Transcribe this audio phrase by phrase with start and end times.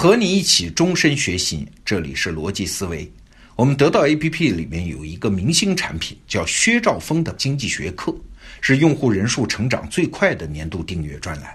[0.00, 3.12] 和你一起终身学习，这里是逻辑思维。
[3.54, 8.16] 我们得到 APP 里面有一个明星产品，叫薛兆丰的经济学课，
[8.62, 11.54] 是用户人数成长最快的年度订阅专栏。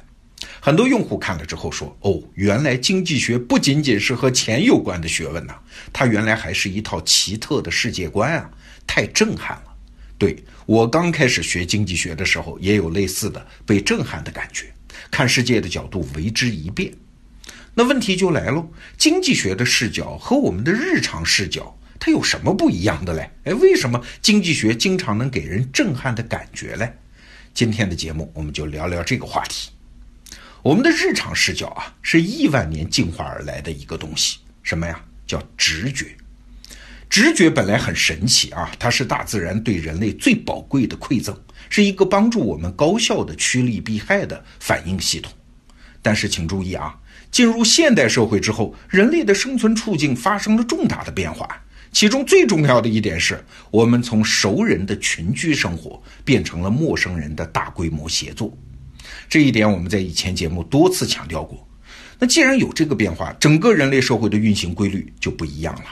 [0.60, 5.56] 很多用户看了之后说：“哦，原来经济学不仅仅是和钱有关的学问呐，
[5.92, 8.48] 它原来还是一套奇特的世界观啊，
[8.86, 9.74] 太震撼了。”
[10.20, 10.38] 对
[10.68, 14.72] 我刚开始学经济学的时候，也有类似的被震撼的感觉，
[15.10, 16.94] 看世界的角度为之一变。
[17.78, 23.30] 那问题就来喽，经济学的视角和我们的日常视角，它有什么不一样的嘞？
[23.44, 26.94] 哎，为什么经济学经常能给人震撼的感觉嘞？
[27.54, 29.72] 今天的节目我们就聊聊这个话题。
[30.64, 34.98] 我们的日常视角啊，是亿万年进化而来的一个东西，什么呀？
[35.28, 36.16] 叫直觉。
[37.10, 41.38] 直觉本来很神奇啊，它是大自然对人类最宝贵的馈赠，
[41.70, 45.30] 是一个帮助我们高效的趋利避害的反应系统。
[46.02, 46.98] 但是请注意啊。
[47.36, 51.46] 进入现代社会之后，人类的生存处境发生了重大的变化。
[51.92, 58.58] 其中最重要的一点是，我们从熟人的群居生活变成了陌生人的大规模协作。
[59.28, 61.68] 这一点我们在以前节目多次强调过。
[62.18, 65.88] 那既然有这个变化，整个人类社会的运行规律就不一样了。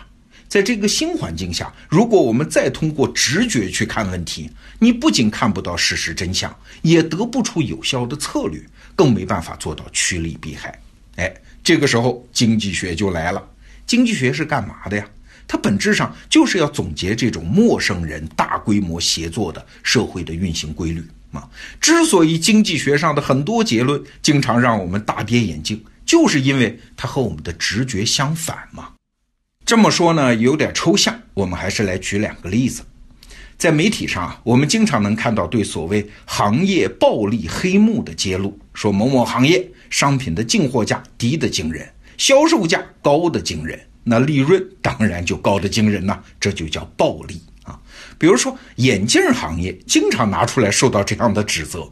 [0.48, 8.62] 在这个新环境下，如果我们再通过直觉去看问题，你不仅看不到事实真相，也得不出有效的策略，
[8.96, 10.80] 更没办法做到趋利避害。
[11.16, 11.34] 哎，
[11.64, 13.44] 这个时候经济学就来了。
[13.86, 15.06] 经济学是干嘛的呀？
[15.46, 21.04] 它本质上就是要总结这种陌生人大规模协作的社会的运行规律
[21.34, 21.48] 啊。
[21.82, 28.90] 之所以经济学上的很多结论经常让我们大跌眼镜，就是因为它和我们的直觉相反嘛。
[29.66, 32.82] 这么说呢，有点抽象，我们还是来举两个例子。
[33.58, 39.70] 在媒体上啊，我们经常能看到对所谓行业暴利黑幕的揭露，说某某行业。
[39.94, 47.80] 商品的进货价低得惊人，销售价高的惊人，那利润当然就高的惊人呐，这就叫暴利啊。
[48.18, 51.88] 比如说眼镜行业经常拿出来受到这样的指责，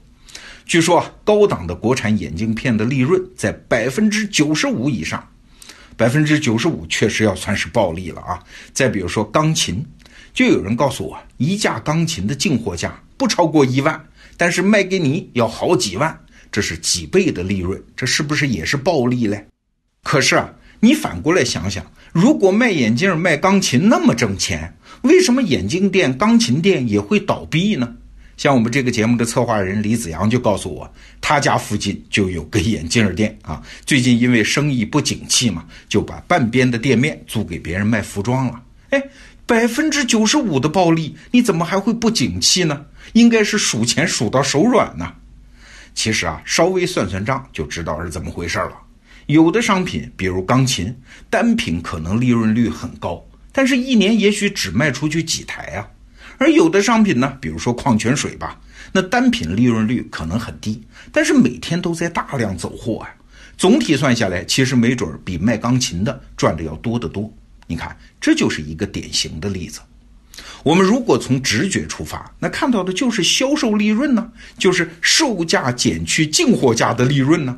[0.65, 5.23] 据说啊，高档的国产眼镜片的利润在百分之九十五以上，
[5.95, 8.39] 百分之九十五确实要算是暴利了啊。
[8.73, 9.85] 再比如说钢琴，
[10.33, 14.03] 就有人告诉我，一架钢琴的进货价不超过一万，
[14.37, 16.19] 但是卖给你要好几万。
[16.51, 19.47] 这是几倍的利润，这是不是也是暴利嘞？
[20.03, 27.95] 可是啊，你反过来想想，如果卖眼镜、卖钢琴那么挣钱，为什么眼镜店、钢琴店也会倒闭呢？
[28.37, 30.91] 像我们这个节目的策划人李子阳就告诉我，
[31.21, 38.61] 他家附近就有个眼镜店啊，最近因为生意不景气嘛，就把半边的店面租给别人卖服装了。
[38.89, 39.03] 哎，
[39.45, 42.85] 百分之九十五的暴利，你怎么还会不景气呢？
[43.13, 45.13] 应该是数钱数到手软呢。
[45.93, 48.73] 其实啊，稍微算算账就知道是怎么回事了。
[49.27, 50.95] 有的商品，比如钢琴，
[51.29, 55.87] 单品可能利润率很高，但是一年也许只卖出去几台啊。
[56.37, 58.59] 而有的商品呢，比如说矿泉水吧，
[58.91, 63.09] 那单品利润率可能很低，但是每天都在大量走货啊。
[63.57, 67.31] 总体算下来，其实没准比卖钢琴的赚的要多得多。
[67.67, 69.79] 你看，这就是一个典型的例子。
[70.63, 77.57] 我们如果从直觉出发，那看到的就是销售利润呢，就是售价减去进货价的利润呢。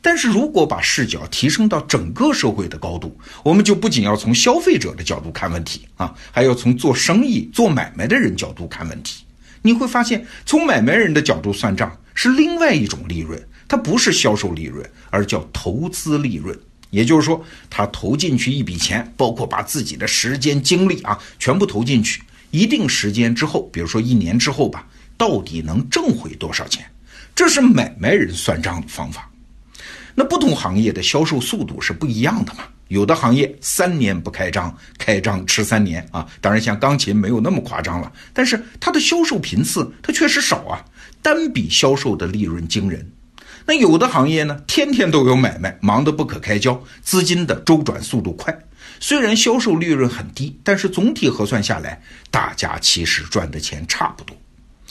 [0.00, 9.24] 但是如果把视角提升到整个社会的高度，我们就不仅要从消费者的角度看问题啊，还要从做生意、做买卖的人角度看问题。
[9.60, 16.56] 你会发现，从买卖人的角度算账是另外一种利润，它不是销售利润，而叫投资利润。
[16.90, 22.22] 也就是说，他投进去一笔钱，包括把自己的时间、精力啊全部投进去。
[22.50, 26.84] 一定时间之后，比如说一年之后吧，到底能挣回多少钱？
[27.34, 29.30] 这是买卖人算账的方法。
[30.14, 32.64] 那不同行业的销售速度是不一样的嘛？
[32.88, 36.26] 有的行业三年不开张，开张吃三年啊。
[36.40, 40.82] 当然，像钢琴没有那么夸张了，但是它的销售频次它确实少啊，
[41.20, 43.06] 单笔销售的利润惊人。
[43.68, 48.58] 那有的行业呢，天天都有买卖，忙得不可开交，资金的周转速度快。
[48.98, 52.00] 虽然销售利润很低，但是总体核算下来，
[52.30, 54.34] 大家其实赚的钱差不多。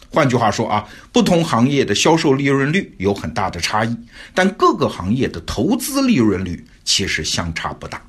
[0.10, 3.98] 换句话说啊，不同行业的销售利润率有很大的差异，
[4.36, 8.00] 但各个行业的投资利润率其实相差不大。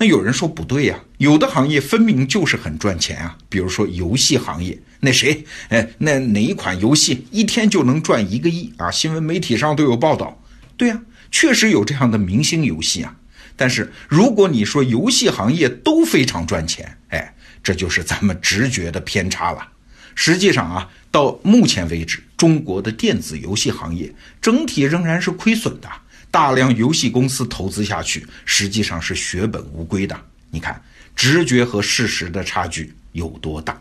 [0.00, 8.90] 那有人说不对呀，有的行业分明就是很赚钱啊，比如说游戏行业，那谁，哎，那哪一款游戏一天就能赚一个亿啊？
[8.92, 10.40] 新闻媒体上都有报道。
[10.76, 11.02] 对呀，
[11.32, 13.16] 确实有这样的明星游戏啊。
[13.56, 19.66] 但是如果你说游戏行业都非常赚钱，哎，这就是咱们直觉的偏差了。
[20.14, 25.88] 实际上啊，到目前为止，中国的电子游戏行业整体仍然是亏损的，
[26.30, 30.18] 大量游戏公司投资下去，实际上是血本无归的。
[30.50, 30.80] 你看，
[31.16, 33.80] 直觉和事实的差距有多大？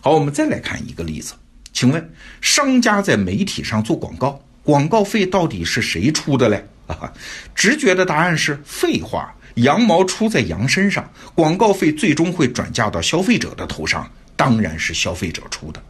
[0.00, 1.34] 好，我们再来看一个例子，
[1.72, 6.64] 请问商家在媒体上做广告，广告费到底是谁出的嘞？
[6.88, 7.12] 啊，
[7.54, 15.82] 直觉的答案是废话，羊毛出在羊身上，广告费最终会转嫁到消费者的头上，当然是消费者出的。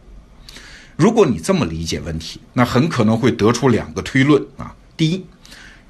[0.95, 4.73] 如果你这么理解问题，那很可能会得出两个推论啊。
[4.95, 5.25] 第一，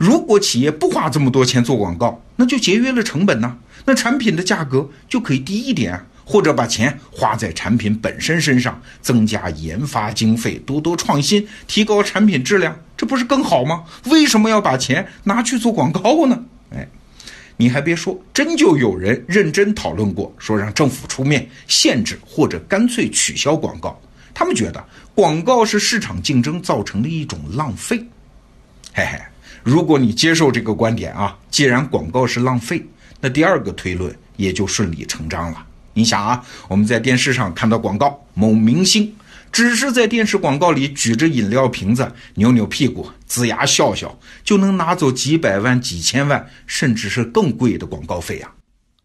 [0.04, 13.86] 如果企业不花这么多钱做广告，那就节约了成本呢，那产品的价格就可以低一点，或者把钱花在产品本身身上，增加研发经费，多多创新，提高产品质量，这不是更好吗？
[14.08, 16.44] 为什么要把钱拿去做广告呢？
[16.76, 16.86] 哎，
[17.56, 23.98] 你还别说，真就有人认真讨论过，说让政府出面限制或者干脆取消广告。
[24.34, 24.84] 他们觉得
[25.16, 27.98] 广告是市场竞争造成的一种浪费，
[28.94, 29.18] 嘿嘿。
[29.64, 32.86] 如果你接受这个观点啊，既然广告是浪费，
[33.22, 35.66] 那第二个推论也就顺理成章了。
[35.94, 39.14] 你想啊，我们在电视上看到广告，某明星
[39.52, 48.52] 只是在电视广告里举着饮料瓶子，扭扭屁股，龇牙笑笑，就能拿走几百万、几千万，甚至是更贵的广告费啊。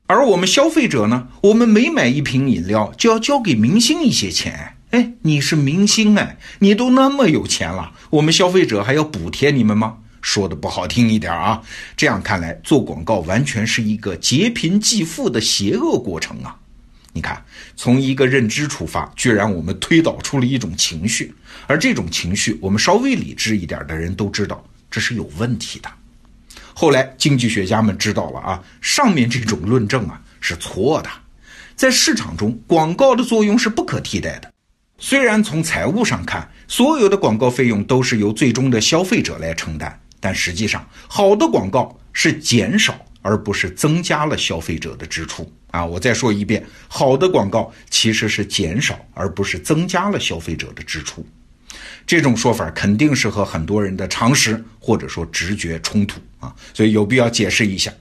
[0.06, 4.74] 而我们消费者呢，我们每买一瓶饮料，就要交给明星一些钱。
[4.90, 9.98] 哎，你是明星哎，你都那么有钱了，我们消费者还要补贴你们吗？
[10.28, 11.62] 说的不好听一点啊，
[11.96, 16.54] 这样看来做广告完全是一个劫贫济富的邪恶过程啊！
[17.14, 17.42] 你看，
[17.76, 21.34] 从一个认知出发，居然我们推导出了一种情绪，
[21.66, 25.88] 而这种情绪，我们稍微理智一点的人都知道这是有问题的。
[26.74, 31.08] 后来经济学家们知道了啊，上面这种论证啊是错的，
[31.74, 34.52] 在市场中广告的作用是不可替代的。
[34.98, 45.84] 虽然从财务上看，所有的广告费用都是由最终的消费者来承担，但实际上，好的广告是减少而不是增加了消费者的支出啊！
[45.84, 51.26] 我再说一遍，好的广告其实是减少而不是增加了消费者的支出。
[52.06, 57.92] 这种说法肯定是和很多人的常识或者说直觉冲突啊，所以有必要解释一下，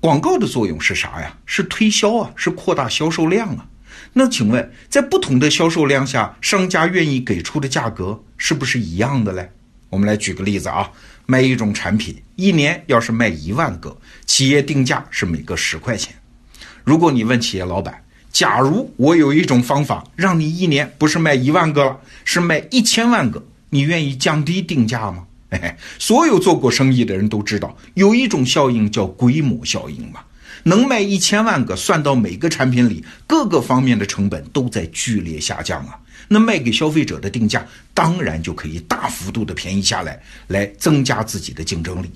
[0.00, 1.36] 广告的作用是啥呀？
[1.46, 3.66] 是推销啊，是扩大销售量啊。
[4.12, 9.50] 那请问，在不同的销售量下，商家愿意给出的价格是不是一样的嘞？
[9.88, 10.90] 我们来举个例子啊，
[11.26, 13.96] 卖一种产品，一年要是卖一万个，
[14.26, 16.14] 企业定价是每个十块钱。
[16.84, 18.02] 如果你问企业老板，
[18.32, 25.24] 假如我有一种方法，让你一年不是卖一万个了，是卖一千万个，你愿意降低定价吗？
[25.50, 30.20] 嘿嘿，所有做过生意的人都知道，有一种效应叫规模效应嘛。
[30.64, 35.96] 能卖一千万个，算到每个产品里，各个方面的成本都在剧烈下降啊。
[36.28, 42.10] 那卖给消费者的定价当然就可以大幅度的便宜下来，来增加自己的竞争力。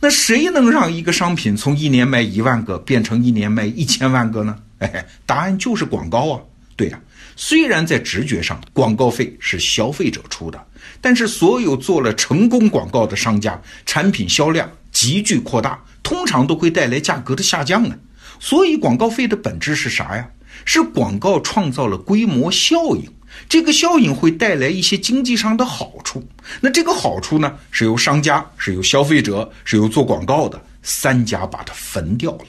[0.00, 4.56] 那谁能让一个商品从一年卖一万个变成一年卖一千万个呢？
[4.78, 6.40] 哎，答案就是广告啊。
[6.74, 6.98] 对呀，
[7.36, 10.58] 虽然在直觉上广告费是消费者出的，
[11.02, 15.78] 但是所有做了成功广告的商家，产品销量急剧扩大。
[16.02, 17.96] 通常都会带来价格的下降啊，
[18.40, 20.26] 所以广告费的本质是啥呀？
[20.64, 23.04] 是广告创造了规模效应，
[23.48, 26.26] 这个效应会带来一些经济上的好处。
[26.60, 32.46] 那这个好处呢，是由商家、是由消费者、是由做广告的三家把它分掉了。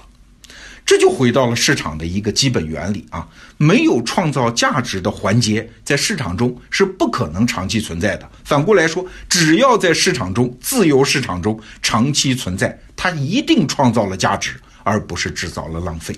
[0.84, 8.28] 这就回到了市场的一个基本原理啊，没有创造价值的环节，在市场中是不可能长期存在的。
[8.44, 16.16] 反过来说，只要在市场中，自由市场中长期存在，它一定创造了价值，而不是制造了浪费。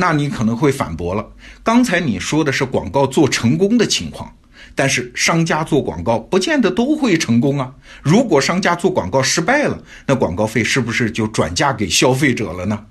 [0.00, 1.28] 那你可能会反驳了，
[1.64, 4.32] 刚才你说的是广告做成功的情况，
[4.76, 7.74] 但是商家做广告不见得都会成功啊。
[8.00, 12.84] 如果商家做广告失败了，那广告费是不是就转嫁给消费者了呢？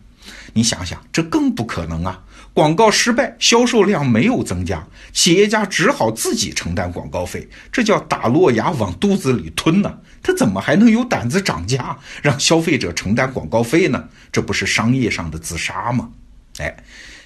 [0.52, 2.22] 你想想，这更不可能啊！
[2.54, 9.98] 广告失败，销售量没有增加，企业家只好自己承担广告费，这叫打落牙往肚子里吞呢。
[10.22, 14.04] 他怎么还能有胆子涨价，让消费者承担广告费呢？
[14.30, 16.10] 这不是商业上的自杀吗？
[16.58, 16.76] 哎，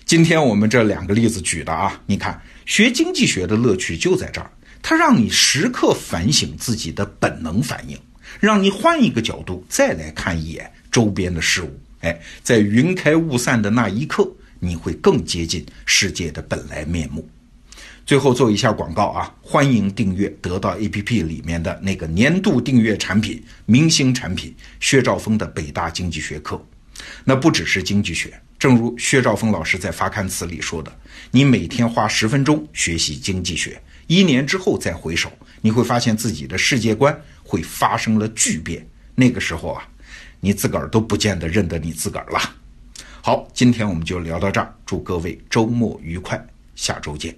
[0.05, 7.97] 今天我们这两个例子举的啊，你看，学经济学的乐趣就在这儿，它让你时刻反省自己的本能反应，
[8.39, 11.79] 让你换一个角度再来看一眼周边的事物。
[12.01, 17.27] 哎，在云开雾散的那一刻，你会更接近世界的本来面目。
[18.05, 26.61] 最后做一下广告啊，欢迎订阅得到 APP 里面的那个年度订阅产品——明星产品薛兆丰的北大经济学课。
[27.23, 30.99] 那不只是经济学，正如薛兆丰老师在发刊词里说的，
[31.31, 38.87] 你每天花十分钟学习经济学，一年之后再回首，你会发现自己的世界观会发生了巨变。
[39.15, 39.89] 那个时候啊，
[40.39, 42.39] 你自个儿都不见得认得你自个儿了。
[43.23, 46.39] 好，今天我们就聊到这儿，祝各位周末愉快，
[46.75, 47.35] 下周见。